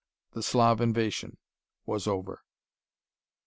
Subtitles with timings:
[0.31, 1.37] The Slav invasion
[1.85, 2.41] was over!